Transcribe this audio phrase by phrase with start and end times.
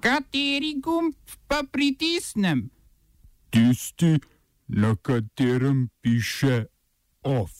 [0.00, 1.12] Kateri gumb
[1.46, 2.70] pa pritisnem?
[3.50, 4.16] Tisti,
[4.68, 6.64] na katerem piše
[7.22, 7.52] OF.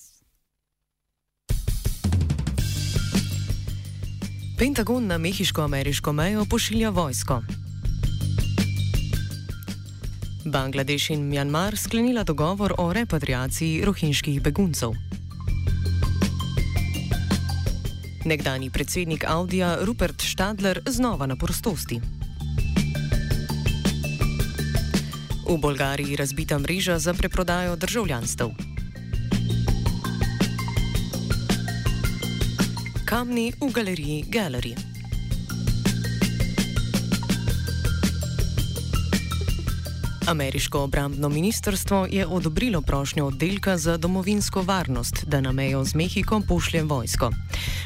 [4.58, 7.42] Pentagon na mehiško-ameriško mejo pošilja vojsko.
[10.44, 14.90] Bangladeš in Mjanmar sklenila dogovor o repatriaciji rohinjskih beguncev.
[18.24, 22.19] Nekdani predsednik Audija Rupert Stadler znova na prostosti.
[25.50, 28.44] V Bolgariji razbita mreža za preprodajo državljanstv.
[33.04, 34.78] Kamni v galeriji Gallery.
[40.30, 46.40] Ameriško obrambno ministrstvo je odobrilo prošnjo oddelka za domovinsko varnost, da na mejo z Mehiko
[46.48, 47.30] pošlje vojsko.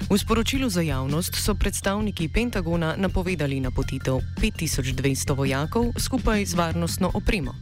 [0.04, 7.54] V sporočilu za javnost so predstavniki Pentagona napovedali napotitev 5200 vojakov skupaj z varnostno opremo.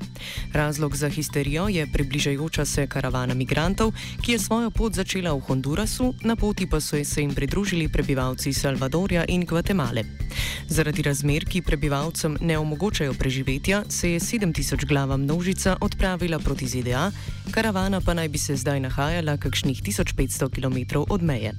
[0.52, 6.14] Razlog za histerijo je približajoča se karavana migrantov, ki je svojo pot začela v Hondurasu,
[6.24, 10.04] na poti pa so se jim pridružili prebivalci Salvadorja in Gvatemale.
[10.66, 17.10] Zaradi razmer, ki prebivalcem ne omogočajo preživetja, se je 7000 glava množica odpravila proti ZDA,
[17.50, 21.52] karavana pa naj bi se zdaj nahajala kakšnih 1500 km od meje.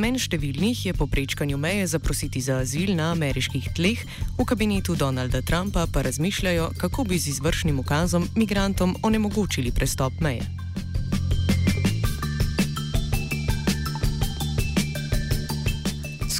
[0.00, 4.00] Namen številnih je po prečkanju meje zaprositi za azil na ameriških tleh,
[4.38, 10.48] v kabinetu Donalda Trumpa pa razmišljajo, kako bi z izvršnim ukazom migrantom onemogočili prestop meje.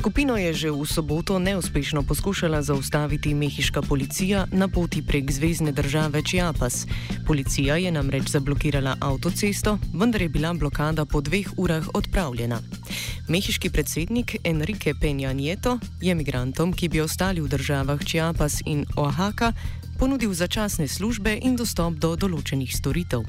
[0.00, 6.24] Skupino je že v soboto neuspešno poskušala zaustaviti mehiška policija na poti prek zvezdne države
[6.24, 6.88] Chiapas.
[7.26, 12.64] Policija je namreč zablokirala avtocesto, vendar je bila blokada po dveh urah odpravljena.
[13.28, 19.52] Mehiški predsednik Enrique Peña Nieto je migrantom, ki bi ostali v državah Chiapas in Oaxaca,
[20.00, 23.20] ponudil začasne službe in dostop do določenih storitev.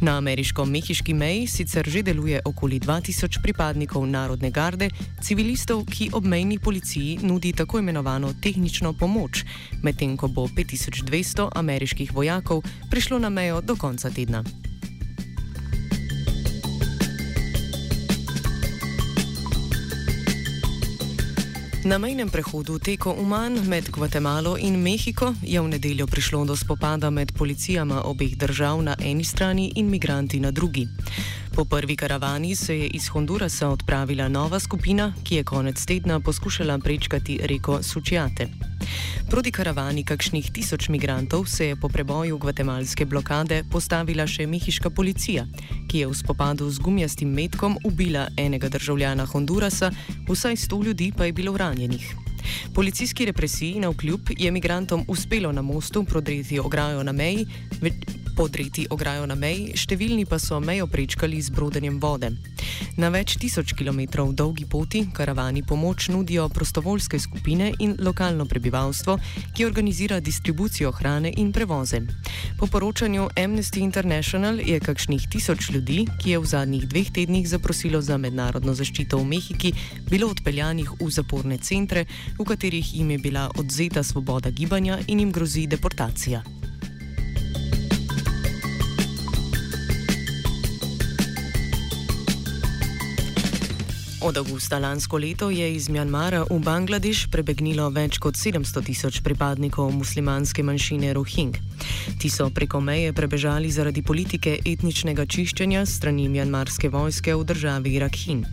[0.00, 4.88] Na ameriško-mehiški meji sicer že deluje okoli 2000 pripadnikov narodne garde,
[5.20, 9.44] civilistov, ki obmejni policiji nudi tako imenovano tehnično pomoč,
[9.84, 14.40] medtem ko bo 5200 ameriških vojakov prišlo na mejo do konca tedna.
[21.84, 27.10] Na mejnem prehodu Teko Uman med Gvatemalo in Mehiko je v nedeljo prišlo do spopada
[27.10, 30.88] med policijama obeh držav na eni strani in migranti na drugi.
[31.54, 36.78] Po prvi karavani se je iz Hondurasa odpravila nova skupina, ki je konec tedna poskušala
[36.78, 38.48] prečkati reko Sučjate.
[39.30, 45.44] Proti karavani kakšnih tisoč migrantov se je po preboju gvatemalske blokade postavila še mehiška policija,
[45.88, 49.90] ki je v spopadu z gumijastim metkom ubila enega državljana Hondurasa,
[50.28, 52.28] vsaj sto ljudi pa je bilo ranjenih.
[52.74, 57.46] Policijski represiji na vkljub je migrantom uspelo na mostu prodreti ograjo na meji,
[58.38, 62.28] podreti ograjo na meji, številni pa so mejo prečkali z brodenjem vode.
[62.94, 69.16] Na več tisoč kilometrov dolgi poti karavani pomoč nudijo prostovoljske skupine in lokalno prebivalstvo,
[69.56, 71.98] ki organizira distribucijo hrane in prevoze.
[72.60, 77.98] Po poročanju Amnesty International je kakšnih tisoč ljudi, ki je v zadnjih dveh tednih zaprosilo
[78.02, 79.74] za mednarodno zaščito v Mehiki,
[80.06, 82.06] bilo odpeljanih v zaporne centre,
[82.38, 86.57] v katerih jim je bila odzeta svoboda gibanja in jim grozi deportacija.
[94.20, 99.92] Od avgusta lansko leto je iz Mjanmara v Bangladeš prebegnilo več kot 700 tisoč pripadnikov
[99.94, 101.54] muslimanske manjšine Rohing.
[102.18, 108.50] Ti so preko meje prebežali zaradi politike etničnega čiščenja strani mjanmarske vojske v državi Rakhine.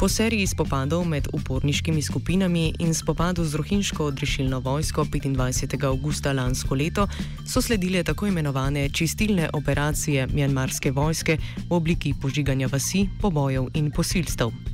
[0.00, 5.76] Po seriji spopadov med uporniškimi skupinami in spopadu z rohinjsko odrešilno vojsko 25.
[5.92, 7.08] avgusta lansko leto
[7.44, 11.36] so sledile tako imenovane čistilne operacije mjanmarske vojske
[11.68, 14.71] v obliki požiganja vasi, pobojev in posilstev.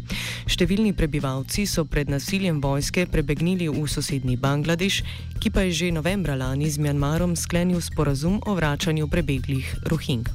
[0.48, 5.02] Številni prebivalci so pred nasiljem vojske prebegnili v sosednji Bangladeš,
[5.38, 10.28] ki pa je že novembra lani z Mjanmarom sklenil sporazum o vračanju prebeglih Rohing.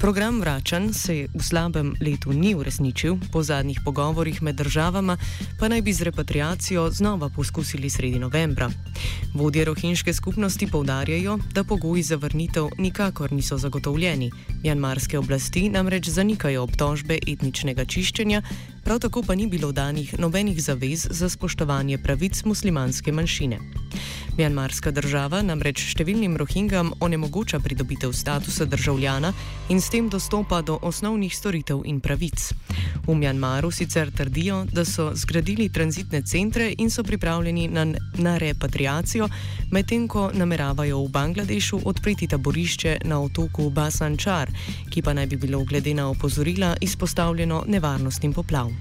[0.00, 5.16] Program vračanj se v slabem letu ni uresničil, po zadnjih pogovorjih med državama
[5.58, 8.70] pa naj bi z repatriacijo znova poskusili sredi novembra.
[9.34, 14.30] Vodje rohinjske skupnosti povdarjajo, da pogoji za vrnitev nikakor niso zagotovljeni.
[14.62, 18.42] Mjanmarske oblasti namreč zanikajo obtožbe etničnega čiščenja,
[18.84, 23.58] prav tako pa ni bilo danih nobenih zavez za spoštovanje pravic muslimanske manjšine.
[24.32, 29.32] Mjanmarska država namreč številnim rohingam onemogoča pridobitev statusa državljana
[29.68, 32.46] in s tem dostopa do osnovnih storitev in pravic.
[33.04, 37.84] V Mjanmaru sicer trdijo, da so zgradili tranzitne centre in so pripravljeni na,
[38.24, 39.28] na repatriacijo,
[39.70, 44.48] medtem ko nameravajo v Bangladešu odpreti taborišče na otoku Basančar,
[44.88, 48.71] ki pa naj bi bilo glede na opozorila izpostavljeno nevarnostim poplav.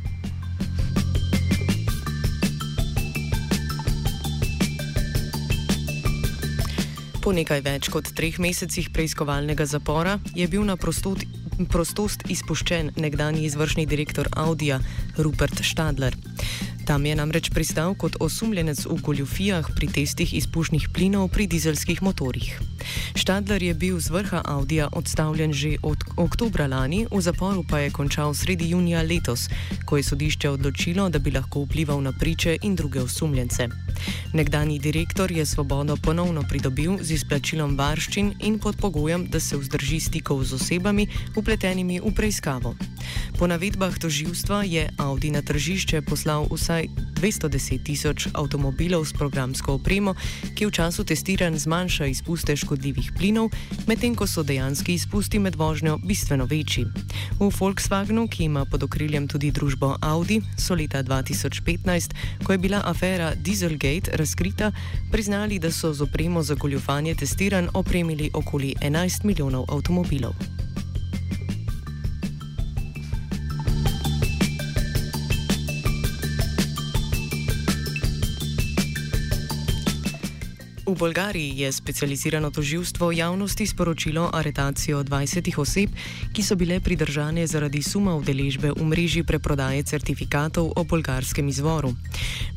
[7.21, 11.21] Po nekaj več kot treh mesecih preiskovalnega zapora je bil na prostot,
[11.69, 14.79] prostost izpuščen nekdani izvršni direktor Audija
[15.21, 16.17] Rupert Stadler.
[16.85, 22.59] Tam je namreč pristal kot osumljenec v goljufijah pri testih izpušnih plinov pri dizelskih motorjih.
[23.15, 27.91] Štadler je bil z vrha Audija odstavljen že od oktobra lani, v zaporu pa je
[27.91, 29.47] končal sredi junija letos,
[29.85, 33.69] ko je sodišče odločilo, da bi lahko vplival na priče in druge osumljence.
[34.33, 39.99] Nekdani direktor je svobodo ponovno pridobil z izplačilom varščin in pod pogojem, da se vzdrži
[39.99, 42.75] stikov z osebami, upletenimi v preiskavo.
[43.37, 46.87] Po navedbah toživstva je Audi na tržišče poslal vsaj
[47.19, 50.15] 210 tisoč avtomobilov s programsko opremo,
[50.55, 53.51] ki v času testiranj zmanjša izpuste škodljivih plinov,
[53.91, 56.87] medtem ko so dejanski izpusti med vožnjo bistveno večji.
[57.37, 62.15] V Volkswagenu, ki ima pod okriljem tudi družbo Audi, so leta 2015,
[62.47, 64.71] ko je bila afera Dieselgate razkrita,
[65.11, 70.60] priznali, da so z opremo za goljufanje testiranj opremili okoli 11 milijonov avtomobilov.
[80.91, 85.89] V Bolgariji je specializirano toživstvo javnosti sporočilo aretacijo 20 oseb,
[86.35, 91.93] ki so bile pridržane zaradi suma udeležbe v mreži preprodaje certifikatov o bolgarskem izvoru.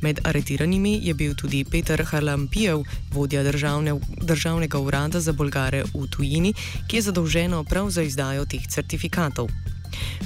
[0.03, 2.83] Med aretiranimi je bil tudi Peter Harlampijev,
[3.15, 6.55] vodja državne, državnega urada za Bolgare v tujini,
[6.91, 9.74] ki je zadolženo prav za izdajo teh certifikatov.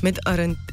[0.02, 0.18] Med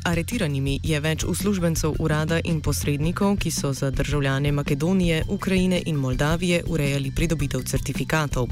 [0.04, 6.64] aretiranimi je več uslužbencev urada in posrednikov, ki so za državljane Makedonije, Ukrajine in Moldavije
[6.68, 8.48] urejali pridobitev certifikatov.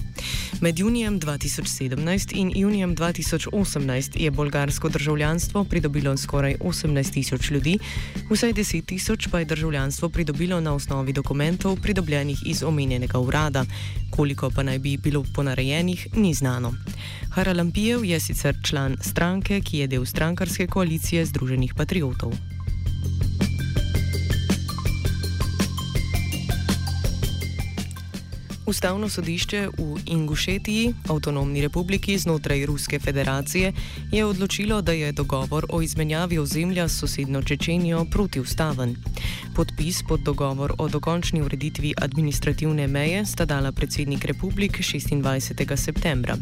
[0.62, 7.78] Med junijem 2017 in junijem 2018 je bolgarsko državljanstvo pridobilo skoraj 18 tisoč ljudi,
[8.30, 13.66] vsaj 10 tisoč pa je državljanstvo pridobilo na osnovi dokumentov pridobljenih iz omenjenega urada.
[14.10, 16.74] Koliko pa naj bi bilo ponarejenih, ni znano.
[17.34, 22.34] Haralampijev je sicer član stranke, ki je del strankarske koalicije Združenih patriotov.
[28.66, 33.74] Ustavno sodišče v Ingušetiji, avtonomni republiki znotraj Ruske federacije,
[34.12, 38.96] je odločilo, da je dogovor o izmenjavi ozemlja s sosedno Čečenijo protiustaven.
[39.56, 45.76] Podpis pod dogovor o dokončni ureditvi administrativne meje sta dala predsednik republik 26.
[45.76, 46.38] septembra.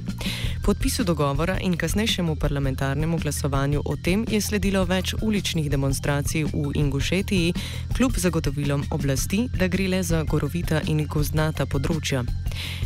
[0.64, 7.54] Podpisu dogovora in kasnejšemu parlamentarnemu glasovanju o tem je sledilo več uličnih demonstracij v Ingušetiji,
[7.98, 12.11] kljub zagotovilom oblasti, da gre le za gorovita in gozdnata področja.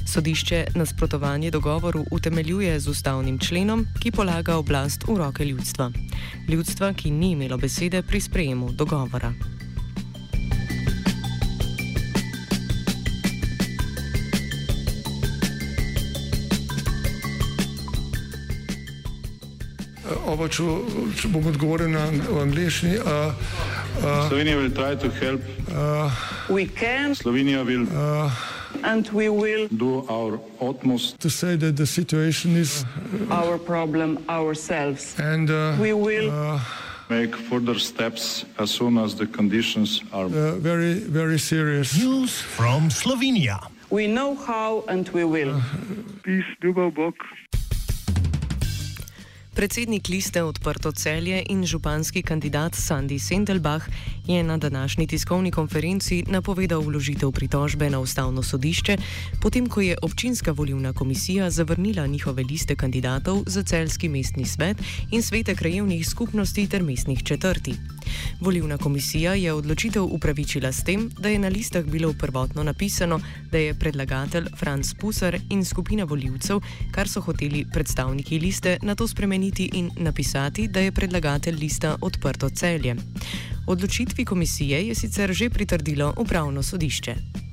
[0.05, 5.91] Sodišče nasprotovanje dogovoru utemeljuje z ustavnim členom, ki polaga oblast v roke ljudstva.
[6.49, 9.33] Ljudstva, ki ni imelo besede pri sprejemu dogovora.
[20.25, 20.63] Oba, če,
[21.17, 22.05] če bom odgovoril na
[22.41, 22.97] angliški.
[22.97, 23.33] Uh,
[24.01, 27.15] uh, Slovenija bo poskušala pomagati.
[27.23, 28.54] Slovenija bo naredila
[28.85, 32.85] and we will do our utmost to say that the situation is
[33.29, 35.15] our problem ourselves.
[35.19, 36.59] And uh, we will uh,
[37.09, 41.97] make further steps as soon as the conditions are uh, very, very serious.
[41.97, 43.59] News from Slovenia.
[43.89, 45.61] We know how and we will.
[46.23, 47.15] Peace, Dubo Bok.
[49.55, 53.87] Predsednik liste Odprto celje in županski kandidat Sandy Sendelbach
[54.27, 58.97] je na današnji tiskovni konferenci napovedal vložitev pritožbe na ustavno sodišče,
[59.41, 64.77] potem ko je občinska volivna komisija zavrnila njihove liste kandidatov za celski mestni svet
[65.11, 67.73] in svete krajevnih skupnosti ter mestnih četrti.
[68.39, 73.19] Volivna komisija je odločitev upravičila s tem, da je na listah bilo prvotno napisano,
[73.51, 76.59] da je predlagatelj Franz Pusar in skupina voljivcev,
[76.91, 82.49] kar so hoteli predstavniki liste, na to spremeniti in napisati, da je predlagatelj lista odprto
[82.49, 82.95] celje.
[83.67, 87.44] Odločitvi komisije je sicer že pritrdilo upravno sodišče.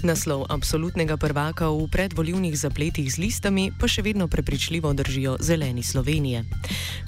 [0.00, 6.44] Naslov absolutnega prvaka v predvoljivnih zapletih z listami pa še vedno prepričljivo držijo zeleni Slovenije.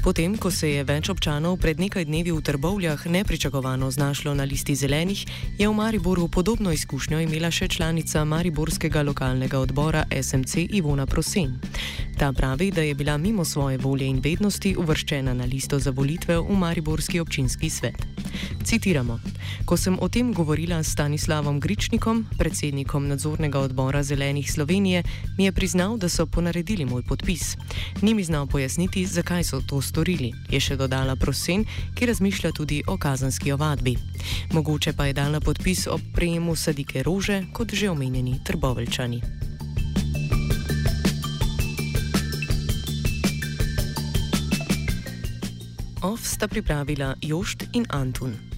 [0.05, 4.77] Potem, ko se je več občanov pred nekaj dnevi v Trbovljah nepričakovano znašlo na listi
[4.77, 5.25] zelenih,
[5.59, 11.57] je v Mariboru podobno izkušnjo imela še članica Mariborskega lokalnega odbora SMC Ivona Prosen.
[12.23, 16.37] Ta pravi, da je bila mimo svoje volje in vednosti uvrščena na listo za volitve
[16.39, 18.07] v Mariborski občinski svet.
[18.65, 19.19] Citiramo:
[19.65, 25.03] Ko sem o tem govorila s Stanislavom Gričnikom, predsednikom nadzornega odbora Zelenih Slovenije,
[25.39, 27.57] mi je priznal, da so ponaredili moj podpis.
[28.03, 31.65] Ni mi znal pojasniti, zakaj so to storili, je še dodala Prosen,
[31.95, 33.97] ki razmišlja tudi o kazanski ovadbi.
[34.53, 39.52] Mogoče pa je dala podpis ob prejemu sadike rože, kot že omenjeni trboveljčani.
[46.03, 48.52] OF sta pripravila Jošt in Antun.